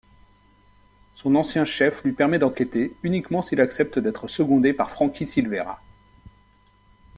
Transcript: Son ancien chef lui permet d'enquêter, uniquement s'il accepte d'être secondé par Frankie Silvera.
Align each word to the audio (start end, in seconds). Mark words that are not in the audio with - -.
Son 1.13 1.35
ancien 1.35 1.63
chef 1.63 2.03
lui 2.03 2.13
permet 2.13 2.39
d'enquêter, 2.39 2.91
uniquement 3.03 3.43
s'il 3.43 3.61
accepte 3.61 3.99
d'être 3.99 4.27
secondé 4.27 4.73
par 4.73 4.89
Frankie 4.89 5.27
Silvera. 5.27 5.79